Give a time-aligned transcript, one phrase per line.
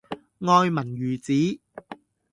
[0.41, 1.31] 愛民如子